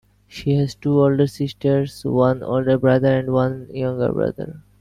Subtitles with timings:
[0.27, 4.63] She has two older sisters, one older brother and one younger brother.